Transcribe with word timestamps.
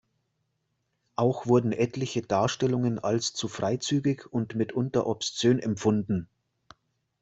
Auch 1.15 1.45
wurden 1.45 1.73
etliche 1.73 2.23
Darstellungen 2.23 2.97
als 2.97 3.33
zu 3.35 3.47
freizügig 3.47 4.25
und 4.33 4.55
mitunter 4.55 5.05
obszön 5.05 5.59
empfunden. 5.59 6.27